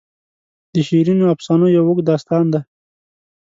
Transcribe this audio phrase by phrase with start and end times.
[0.73, 2.59] د شیرینو افسانو یو اوږد داستان دی.